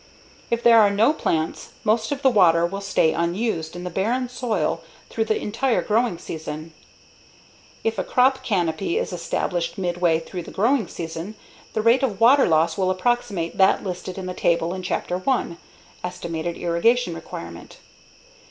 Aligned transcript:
If 0.49 0.63
there 0.63 0.79
are 0.81 0.89
no 0.89 1.13
plants, 1.13 1.73
most 1.83 2.11
of 2.11 2.23
the 2.23 2.29
water 2.31 2.65
will 2.65 2.81
stay 2.81 3.13
unused 3.13 3.75
in 3.75 3.83
the 3.83 3.91
barren 3.91 4.29
soil 4.29 4.81
through 5.11 5.25
the 5.25 5.39
entire 5.39 5.83
growing 5.83 6.17
season. 6.17 6.73
If 7.83 7.99
a 7.99 8.03
crop 8.03 8.43
canopy 8.43 8.97
is 8.97 9.13
established 9.13 9.77
midway 9.77 10.19
through 10.19 10.41
the 10.41 10.49
growing 10.49 10.87
season, 10.87 11.35
the 11.73 11.83
rate 11.83 12.01
of 12.01 12.19
water 12.19 12.47
loss 12.47 12.79
will 12.79 12.89
approximate 12.89 13.59
that 13.59 13.83
listed 13.83 14.17
in 14.17 14.25
the 14.25 14.33
table 14.33 14.73
in 14.73 14.81
Chapter 14.81 15.19
1 15.19 15.59
"Estimated 16.03 16.57
Irrigation 16.57 17.13
Requirement." 17.13 17.77